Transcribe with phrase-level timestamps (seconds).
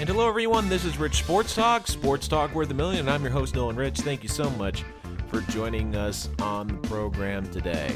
[0.00, 0.70] And hello, everyone.
[0.70, 3.00] This is Rich Sports Talk, Sports Talk Worth a Million.
[3.00, 4.00] and I'm your host, Nolan Rich.
[4.00, 4.82] Thank you so much
[5.28, 7.94] for joining us on the program today.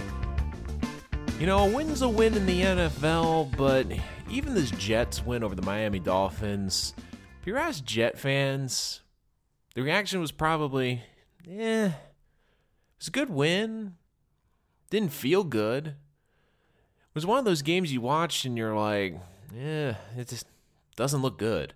[1.40, 3.87] You know, a win's a win in the NFL, but
[4.30, 6.92] even this Jets win over the Miami Dolphins,
[7.40, 9.00] if you ask Jet fans,
[9.74, 11.00] the reaction was probably,
[11.50, 11.92] eh,
[12.98, 13.94] it's a good win.
[14.90, 15.86] Didn't feel good.
[15.86, 15.94] It
[17.14, 19.18] was one of those games you watched and you're like,
[19.56, 20.45] yeah, it just
[20.96, 21.73] doesn't look good.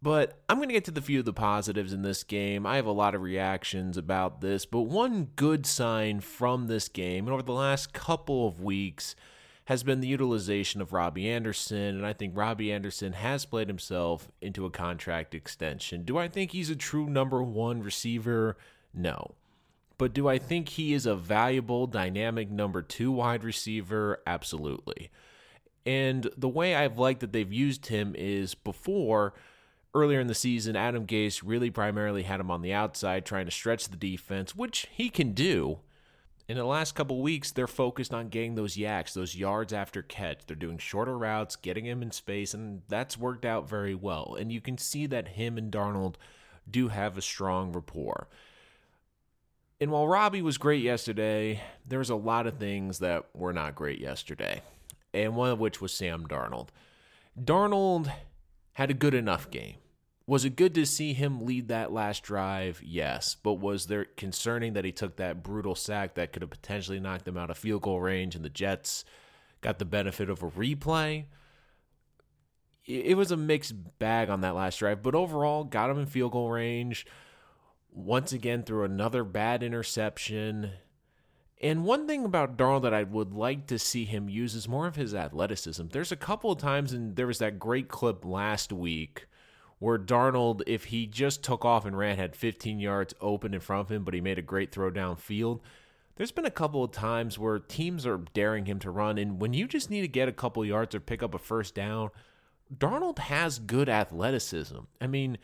[0.00, 2.64] But I'm going to get to the few of the positives in this game.
[2.64, 7.26] I have a lot of reactions about this, but one good sign from this game,
[7.26, 9.16] and over the last couple of weeks,
[9.64, 11.96] has been the utilization of Robbie Anderson.
[11.96, 16.04] And I think Robbie Anderson has played himself into a contract extension.
[16.04, 18.56] Do I think he's a true number one receiver?
[18.94, 19.32] No.
[19.98, 24.22] But do I think he is a valuable, dynamic number two wide receiver?
[24.26, 25.10] Absolutely.
[25.84, 29.34] And the way I've liked that they've used him is before
[29.94, 33.52] earlier in the season, Adam Gase really primarily had him on the outside trying to
[33.52, 35.80] stretch the defense, which he can do.
[36.48, 40.46] In the last couple weeks, they're focused on getting those YACs, those yards after catch.
[40.46, 44.34] They're doing shorter routes, getting him in space, and that's worked out very well.
[44.38, 46.14] And you can see that him and Darnold
[46.70, 48.28] do have a strong rapport.
[49.80, 53.74] And while Robbie was great yesterday, there was a lot of things that were not
[53.74, 54.62] great yesterday.
[55.12, 56.68] And one of which was Sam Darnold.
[57.38, 58.12] Darnold
[58.78, 59.74] had a good enough game.
[60.24, 62.80] Was it good to see him lead that last drive?
[62.80, 63.34] Yes.
[63.34, 67.24] But was there concerning that he took that brutal sack that could have potentially knocked
[67.24, 69.04] them out of field goal range and the Jets
[69.62, 71.24] got the benefit of a replay?
[72.86, 76.30] It was a mixed bag on that last drive, but overall, got him in field
[76.30, 77.04] goal range.
[77.90, 80.70] Once again, through another bad interception.
[81.60, 84.86] And one thing about Darnold that I would like to see him use is more
[84.86, 85.88] of his athleticism.
[85.88, 89.26] There's a couple of times, and there was that great clip last week
[89.80, 93.82] where Darnold, if he just took off and ran, had 15 yards open in front
[93.82, 95.60] of him, but he made a great throw downfield.
[96.16, 99.54] There's been a couple of times where teams are daring him to run, and when
[99.54, 102.10] you just need to get a couple yards or pick up a first down,
[102.76, 104.78] Darnold has good athleticism.
[105.00, 105.38] I mean,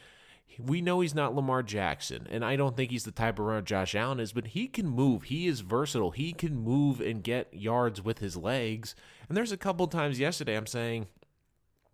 [0.58, 3.62] we know he's not Lamar Jackson, and I don't think he's the type of runner
[3.62, 5.24] Josh Allen is, but he can move.
[5.24, 6.12] He is versatile.
[6.12, 8.94] He can move and get yards with his legs.
[9.28, 11.08] And there's a couple times yesterday I'm saying,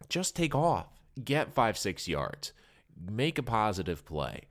[0.09, 0.89] just take off,
[1.23, 2.53] get five, six yards,
[3.11, 4.43] make a positive play.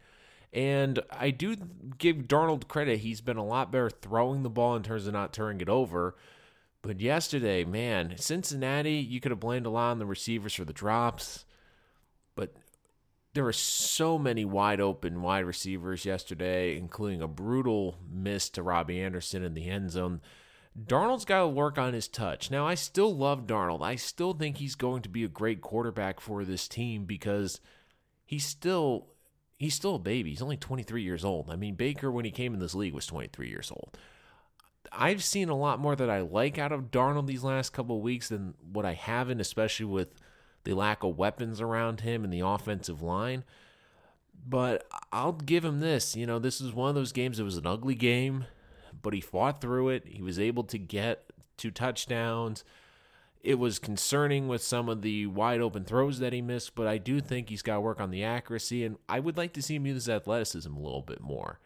[0.52, 1.56] And I do
[2.00, 3.00] give Darnold credit.
[3.00, 6.16] He's been a lot better throwing the ball in terms of not turning it over.
[6.82, 10.74] But yesterday, man, Cincinnati, you could have blamed a lot on the receivers for the
[10.74, 11.46] drops.
[12.36, 12.56] But
[13.40, 19.00] there were so many wide open wide receivers yesterday, including a brutal miss to Robbie
[19.00, 20.20] Anderson in the end zone.
[20.78, 22.52] Darnold's got to work on his touch.
[22.52, 23.82] Now, I still love Darnold.
[23.82, 27.62] I still think he's going to be a great quarterback for this team because
[28.26, 29.08] he's still
[29.58, 30.32] he's still a baby.
[30.32, 31.50] He's only 23 years old.
[31.50, 33.98] I mean, Baker when he came in this league was 23 years old.
[34.92, 38.04] I've seen a lot more that I like out of Darnold these last couple of
[38.04, 40.14] weeks than what I haven't, especially with
[40.64, 43.44] the lack of weapons around him and the offensive line.
[44.48, 46.16] But I'll give him this.
[46.16, 47.40] You know, this is one of those games.
[47.40, 48.46] It was an ugly game,
[49.02, 50.08] but he fought through it.
[50.08, 52.64] He was able to get two touchdowns.
[53.42, 56.98] It was concerning with some of the wide open throws that he missed, but I
[56.98, 59.76] do think he's got to work on the accuracy, and I would like to see
[59.76, 61.60] him use his athleticism a little bit more.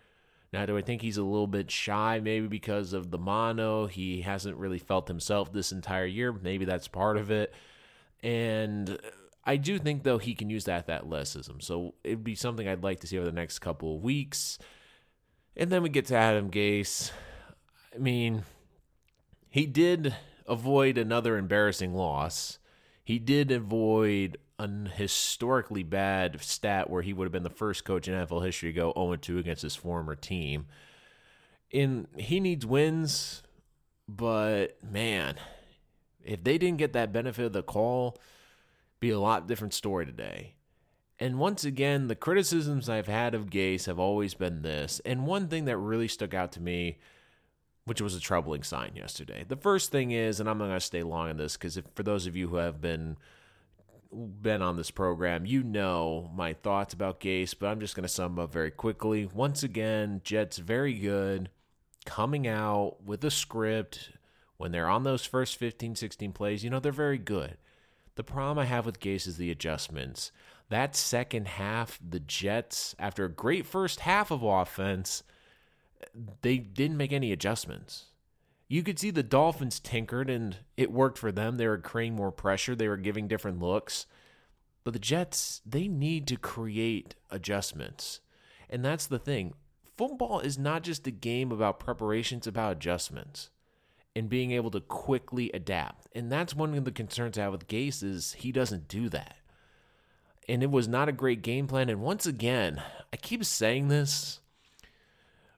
[0.52, 3.88] Now, do I think he's a little bit shy, maybe because of the mono?
[3.88, 6.32] He hasn't really felt himself this entire year.
[6.32, 7.52] Maybe that's part of it.
[8.24, 8.98] And
[9.44, 11.60] I do think though he can use that athleticism.
[11.60, 14.58] So it'd be something I'd like to see over the next couple of weeks.
[15.56, 17.12] And then we get to Adam Gase.
[17.94, 18.44] I mean,
[19.50, 20.16] he did
[20.48, 22.58] avoid another embarrassing loss.
[23.04, 28.08] He did avoid an historically bad stat where he would have been the first coach
[28.08, 30.68] in NFL history to go 0 2 against his former team.
[31.74, 33.44] And he needs wins,
[34.08, 35.36] but man,
[36.24, 38.18] if they didn't get that benefit of the call,
[39.00, 40.56] be a lot different story today.
[41.20, 45.00] And once again, the criticisms I've had of Gase have always been this.
[45.06, 46.98] And one thing that really stuck out to me,
[47.86, 49.46] which was a troubling sign yesterday.
[49.48, 52.04] The first thing is, and I'm not going to stay long on this because for
[52.04, 53.18] those of you who have been
[54.42, 58.10] been on this program, you know my thoughts about Gase, but I'm just going to
[58.10, 59.26] sum up very quickly.
[59.26, 61.50] Once again, Jets very good
[62.06, 64.12] coming out with a script,
[64.58, 67.58] when they're on those first 15, 16 plays, you know, they're very good.
[68.16, 70.32] The problem I have with Gase is the adjustments.
[70.70, 75.24] That second half, the Jets, after a great first half of offense,
[76.42, 78.06] they didn't make any adjustments.
[78.68, 81.58] You could see the Dolphins tinkered and it worked for them.
[81.58, 84.06] They were creating more pressure, they were giving different looks.
[84.84, 88.20] But the Jets, they need to create adjustments.
[88.70, 89.54] And that's the thing.
[89.96, 93.50] Football is not just a game about preparation, it's about adjustments
[94.16, 96.08] and being able to quickly adapt.
[96.14, 99.38] And that's one of the concerns I have with Gase is he doesn't do that.
[100.48, 101.90] And it was not a great game plan.
[101.90, 102.82] And once again,
[103.12, 104.42] I keep saying this,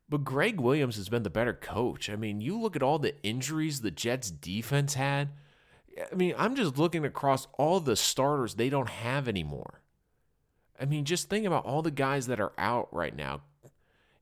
[0.08, 2.10] but Gregg Williams has been the better coach.
[2.10, 5.30] I mean, you look at all the injuries the Jets defense had.
[6.12, 9.82] I mean, I'm just looking across all the starters they don't have anymore.
[10.80, 13.42] I mean, just think about all the guys that are out right now.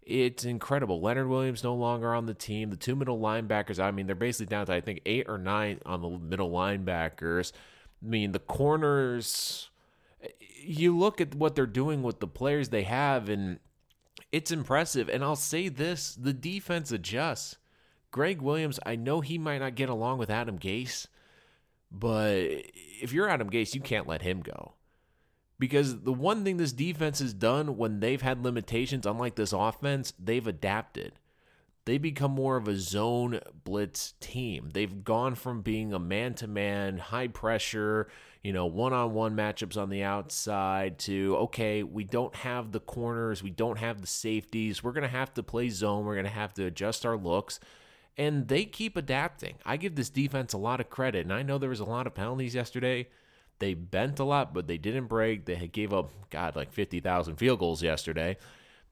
[0.06, 1.02] It's incredible.
[1.02, 2.70] Leonard Williams no longer on the team.
[2.70, 5.80] The two middle linebackers, I mean, they're basically down to, I think, eight or nine
[5.86, 7.54] on the middle linebackers.
[8.04, 9.70] I mean, the corners,
[10.62, 13.60] you look at what they're doing with the players they have, and
[14.32, 15.08] it's impressive.
[15.10, 17.58] And I'll say this the defense adjusts.
[18.12, 21.08] Gregg Williams, I know he might not get along with Adam Gase,
[21.92, 22.36] but
[23.02, 24.74] if you're Adam Gase, you can't let him go.
[25.60, 30.14] Because the one thing this defense has done when they've had limitations, unlike this offense,
[30.20, 31.14] they've adapted.
[31.86, 34.70] They become more of a zone blitz team.
[34.74, 38.08] They've gone from being a man to man, high pressure,
[38.42, 42.80] you know, one on one matchups on the outside to, okay, we don't have the
[42.80, 44.82] corners, we don't have the safeties.
[44.82, 47.60] We're going to have to play zone, we're going to have to adjust our looks.
[48.18, 49.56] And they keep adapting.
[49.66, 51.26] I give this defense a lot of credit.
[51.26, 53.08] And I know there was a lot of penalties yesterday.
[53.60, 55.46] They bent a lot, but they didn't break.
[55.46, 58.38] They gave up, God, like 50,000 field goals yesterday.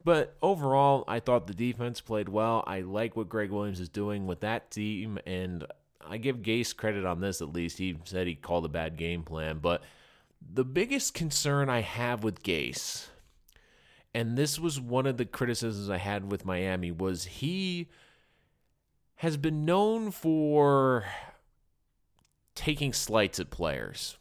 [0.04, 2.64] But overall, I thought the defense played well.
[2.66, 5.64] I like what Gregg Williams is doing with that team, and
[6.00, 7.78] I give Gase credit on this at least.
[7.78, 9.58] He said he called a bad game plan.
[9.58, 9.82] But
[10.40, 13.06] the biggest concern I have with Gase,
[14.14, 17.88] and this was one of the criticisms I had with Miami, was he
[19.16, 21.04] has been known for
[22.56, 24.16] taking slights at players.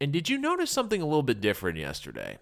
[0.00, 2.38] And did you notice something a little bit different yesterday?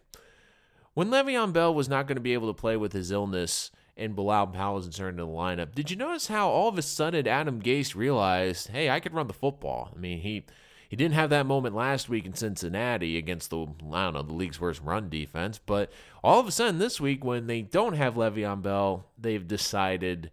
[0.94, 4.14] When Le'Veon Bell was not going to be able to play with his illness and
[4.14, 7.26] Bilal Powell was inserted in the lineup, did you notice how all of a sudden
[7.26, 9.90] Adam Gase realized, hey, I could run the football?
[9.94, 10.44] I mean, he
[10.88, 13.62] he didn't have that moment last week in Cincinnati against the
[13.92, 15.90] I don't know the league's worst run defense, but
[16.22, 20.30] all of a sudden this week when they don't have Le'Veon Bell, they've decided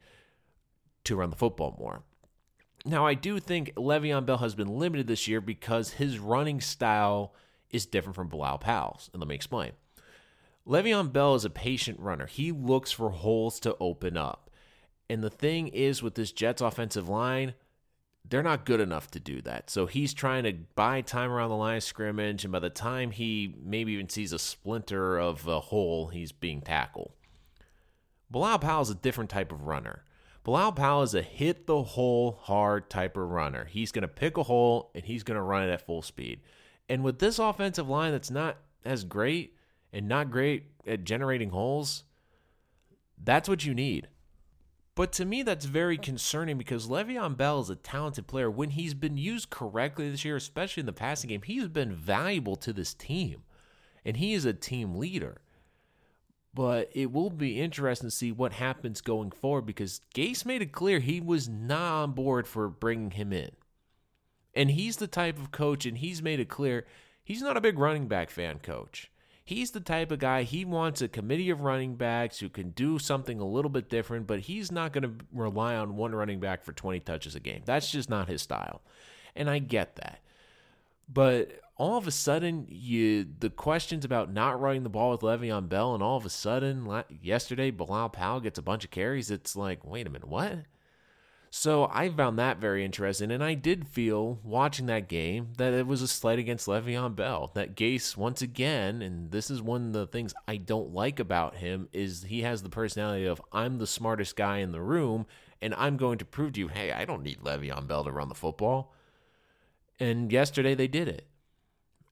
[1.05, 2.03] to run the football more.
[2.85, 7.33] Now, I do think Le'Veon Bell has been limited this year because his running style
[7.69, 9.09] is different from Bilal Powell's.
[9.13, 9.73] And let me explain.
[10.67, 12.25] Le'Veon Bell is a patient runner.
[12.25, 14.49] He looks for holes to open up.
[15.09, 17.53] And the thing is with this Jets offensive line,
[18.27, 19.69] they're not good enough to do that.
[19.69, 23.11] So he's trying to buy time around the line of scrimmage, and by the time
[23.11, 27.11] he maybe even sees a splinter of a hole, he's being tackled.
[28.29, 30.03] Bilal Powell is a different type of runner.
[30.43, 33.65] Bilal Powell is a hit the hole hard type of runner.
[33.65, 36.41] He's going to pick a hole and he's going to run it at full speed.
[36.89, 39.55] And with this offensive line that's not as great
[39.93, 42.03] and not great at generating holes,
[43.23, 44.07] that's what you need.
[44.95, 48.51] But to me, that's very concerning because Le'Veon Bell is a talented player.
[48.51, 52.55] When he's been used correctly this year, especially in the passing game, he's been valuable
[52.57, 53.43] to this team.
[54.03, 55.41] And he is a team leader.
[56.53, 60.73] But it will be interesting to see what happens going forward because Gase made it
[60.73, 63.51] clear he was not on board for bringing him in.
[64.53, 66.85] And he's the type of coach, and he's made it clear
[67.23, 69.09] he's not a big running back fan coach.
[69.43, 72.99] He's the type of guy he wants a committee of running backs who can do
[72.99, 76.63] something a little bit different, but he's not going to rely on one running back
[76.63, 77.61] for 20 touches a game.
[77.65, 78.81] That's just not his style.
[79.35, 80.19] And I get that.
[81.11, 85.67] But all of a sudden, you the questions about not running the ball with Le'Veon
[85.67, 86.87] Bell, and all of a sudden,
[87.23, 89.31] yesterday, Bilal Powell gets a bunch of carries.
[89.31, 90.59] It's like, wait a minute, what?
[91.49, 95.87] So I found that very interesting, and I did feel watching that game that it
[95.87, 97.49] was a slight against Le'Veon Bell.
[97.55, 101.55] That Gase once again, and this is one of the things I don't like about
[101.55, 105.25] him, is he has the personality of I'm the smartest guy in the room,
[105.63, 108.29] and I'm going to prove to you, hey, I don't need Le'Veon Bell to run
[108.29, 108.93] the football.
[109.99, 111.25] And yesterday they did it.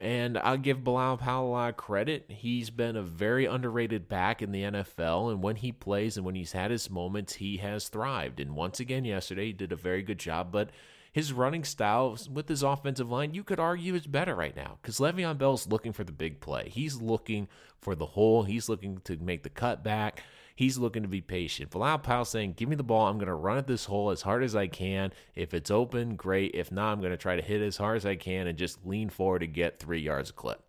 [0.01, 2.25] And I'll give Bilal Powell credit.
[2.29, 5.31] He's been a very underrated back in the NFL.
[5.31, 8.39] And when he plays and when he's had his moments, he has thrived.
[8.39, 10.53] And once again, yesterday, he did a very good job.
[10.53, 10.69] But
[11.11, 14.99] his running style with his offensive line, you could argue is better right now because
[14.99, 16.69] Le'Veon Bell's looking for the big play.
[16.69, 17.49] He's looking
[17.81, 18.43] for the hole.
[18.43, 20.23] He's looking to make the cut back.
[20.59, 21.69] He's looking to be patient.
[21.69, 23.07] Bilal Powell saying, Give me the ball.
[23.07, 25.13] I'm going to run at this hole as hard as I can.
[25.33, 26.51] If it's open, great.
[26.53, 28.85] If not, I'm going to try to hit as hard as I can and just
[28.85, 30.61] lean forward to get three yards a clip.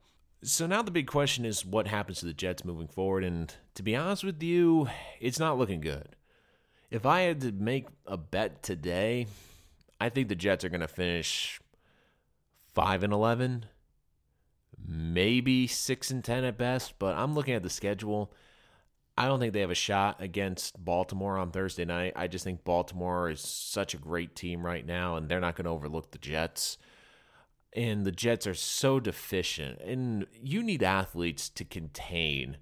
[0.44, 3.24] So now the big question is what happens to the Jets moving forward?
[3.24, 6.14] And to be honest with you, it's not looking good.
[6.92, 9.26] If I had to make a bet today,
[10.00, 11.60] I think the Jets are going to finish
[12.74, 13.66] 5 and 11,
[14.86, 18.32] maybe 6 and 10 at best, but I'm looking at the schedule.
[19.20, 22.14] I don't think they have a shot against Baltimore on Thursday night.
[22.16, 25.66] I just think Baltimore is such a great team right now, and they're not going
[25.66, 26.78] to overlook the Jets.
[27.74, 32.56] And the Jets are so deficient, and you need athletes to contain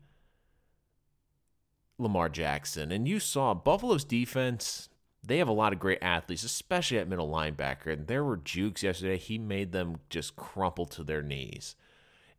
[1.96, 2.90] Lamar Jackson.
[2.90, 4.88] And you saw Buffalo's defense,
[5.24, 7.92] they have a lot of great athletes, especially at middle linebacker.
[7.92, 9.16] And there were jukes yesterday.
[9.16, 11.76] He made them just crumple to their knees.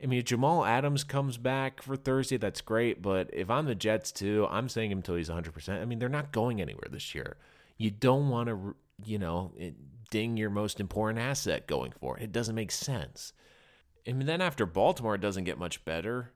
[0.02, 3.02] I mean, if Jamal Adams comes back for Thursday, that's great.
[3.02, 5.82] But if I'm the Jets too, I'm saying him until he's 100%.
[5.82, 7.38] I mean, they're not going anywhere this year.
[7.78, 9.52] You don't want to, you know,
[10.10, 12.24] ding your most important asset going for it.
[12.24, 13.34] It doesn't make sense.
[14.06, 16.32] And then after Baltimore, it doesn't get much better.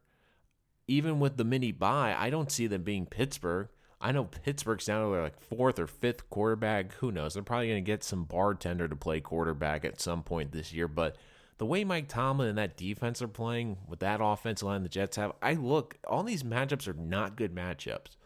[0.88, 3.70] Even with the mini bye, I don't see them being Pittsburgh.
[4.02, 6.92] I know Pittsburgh's down to their like fourth or fifth quarterback.
[6.96, 7.34] Who knows?
[7.34, 10.90] They're probably going to get some bartender to play quarterback at some point this year.
[10.90, 11.16] But
[11.64, 15.16] the way Mike Tomlin and that defense are playing with that offensive line the Jets
[15.16, 18.18] have, I look, all these matchups are not good matchups.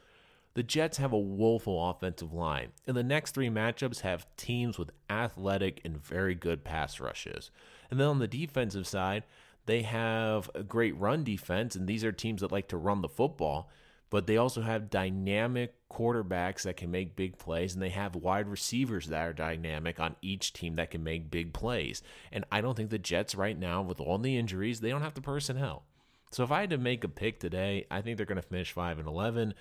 [0.56, 4.90] The Jets have a woeful offensive line, and the next three matchups have teams with
[5.08, 7.52] athletic and very good pass rushes.
[7.92, 9.22] And then on the defensive side,
[9.68, 13.08] they have a great run defense, and these are teams that like to run the
[13.08, 13.70] football,
[14.10, 18.48] but they also have dynamic quarterbacks that can make big plays, and they have wide
[18.48, 22.02] receivers that are dynamic on each team that can make big plays.
[22.32, 25.14] And I don't think the Jets right now, with all the injuries, they don't have
[25.14, 25.84] the personnel.
[26.32, 28.72] So if I had to make a pick today, I think they're going to finish
[28.72, 29.54] 5 and 11.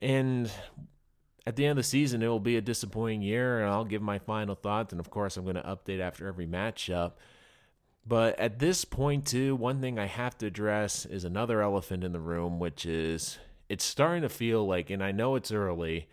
[0.00, 0.50] And
[1.46, 4.02] at the end of the season, it will be a disappointing year, and I'll give
[4.02, 4.92] my final thoughts.
[4.92, 7.12] And of course, I'm going to update after every matchup.
[8.08, 12.12] But at this point, too, one thing I have to address is another elephant in
[12.12, 13.38] the room, which is
[13.68, 16.08] it's starting to feel like, and I know it's early,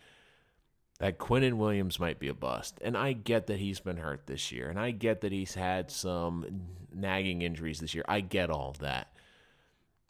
[0.98, 2.78] that Quinnen Williams might be a bust.
[2.82, 5.90] And I get that he's been hurt this year, and I get that he's had
[5.90, 8.04] some nagging injuries this year.
[8.06, 9.10] I get all that.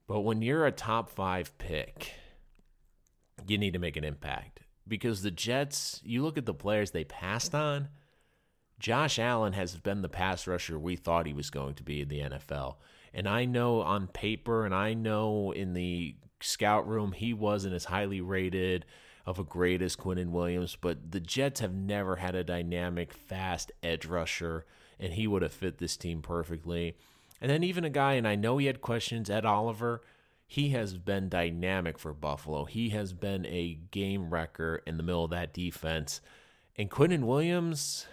[0.09, 2.15] But when you're a top five pick,
[3.47, 7.05] you need to make an impact because the Jets, you look at the players they
[7.05, 7.89] passed on.
[8.79, 12.09] Josh Allen has been the pass rusher we thought he was going to be in
[12.09, 12.77] the NFL.
[13.15, 17.87] And I know on paper and I know in the scout room he wasn't as
[17.87, 18.85] highly rated
[19.25, 23.73] of a great as Quinnen Williams, but the Jets have never had a dynamic, fast
[23.83, 24.67] edge rusher,
[25.01, 26.97] and he would have fit this team perfectly.
[27.41, 30.03] And then even a guy, and I know he had questions, Ed Oliver
[30.47, 32.65] he has been dynamic for Buffalo.
[32.65, 36.21] He has been a game wrecker in the middle of that defense.
[36.77, 38.07] And Quinnen Williams,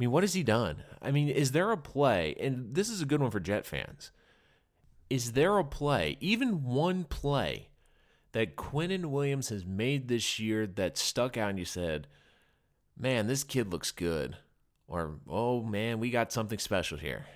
[0.00, 0.82] mean, what has he done?
[1.02, 4.10] I mean, is there a play, and this is a good one for Jet fans.
[5.10, 7.68] Is there a play, even one play,
[8.32, 12.06] that Quinnen Williams has made this year that stuck out and you said,
[12.96, 14.36] man, this kid looks good?
[14.88, 17.26] Or, oh man, we got something special here?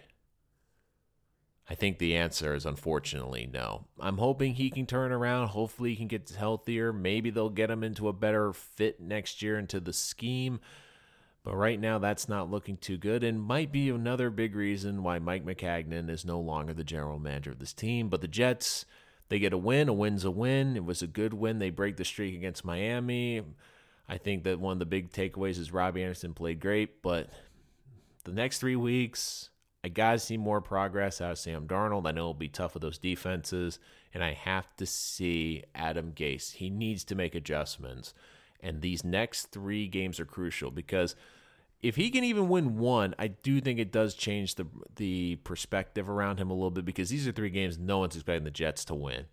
[1.68, 3.86] I think the answer is unfortunately no.
[3.98, 5.48] I'm hoping he can turn around.
[5.48, 6.92] Hopefully, he can get healthier.
[6.92, 10.60] Maybe they'll get him into a better fit next year into the scheme.
[11.44, 15.18] But right now, that's not looking too good and might be another big reason why
[15.18, 18.08] Mike Maccagnan is no longer the general manager of this team.
[18.08, 18.86] But the Jets,
[19.28, 19.90] they get a win.
[19.90, 20.74] A win's a win.
[20.74, 21.58] It was a good win.
[21.58, 23.42] They break the streak against Miami.
[24.08, 27.30] I think that one of the big takeaways is Robbie Anderson played great, but
[28.24, 29.50] the next three weeks,
[29.82, 32.06] I got to see more progress out of Sam Darnold.
[32.06, 33.78] I know it'll be tough with those defenses,
[34.12, 36.52] and I have to see Adam Gase.
[36.52, 38.14] He needs to make adjustments.
[38.64, 41.14] And these next three games are crucial because
[41.82, 44.66] if he can even win one, I do think it does change the
[44.96, 48.44] the perspective around him a little bit because these are three games no one's expecting
[48.44, 49.26] the Jets to win.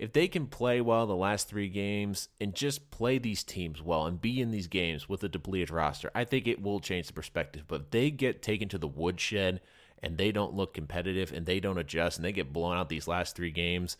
[0.00, 4.04] If they can play well the last three games and just play these teams well
[4.04, 7.12] and be in these games with a depleted roster, I think it will change the
[7.12, 7.66] perspective.
[7.68, 9.60] But if they get taken to the woodshed
[10.02, 13.06] and they don't look competitive and they don't adjust and they get blown out these
[13.06, 13.96] last three games,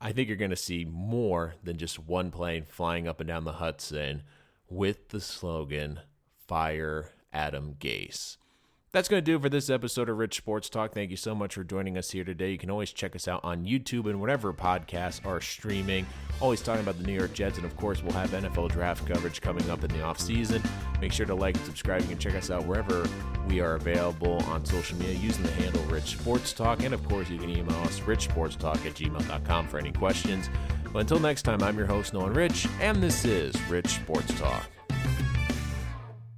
[0.00, 3.44] I think you're going to see more than just one plane flying up and down
[3.44, 4.22] the Hudson
[4.68, 6.00] with the slogan
[6.46, 8.38] Fire Adam Gase.
[8.92, 10.92] That's going to do it for this episode of Rich Sports Talk.
[10.92, 12.50] Thank you so much for joining us here today.
[12.50, 16.04] You can always check us out on YouTube and whatever podcasts are streaming.
[16.40, 19.40] Always talking about the New York Jets, and of course, we'll have NFL draft coverage
[19.40, 20.60] coming up in the offseason.
[21.00, 22.02] Make sure to like and subscribe.
[22.02, 23.08] You can check us out wherever
[23.46, 26.82] we are available on social media using the handle Rich Sports Talk.
[26.82, 30.50] And of course, you can email us richsportstalk at gmail.com for any questions.
[30.92, 34.79] But until next time, I'm your host, Nolan Rich, and this is Rich Sports Talk.